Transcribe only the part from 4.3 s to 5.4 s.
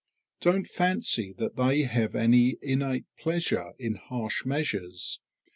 measures.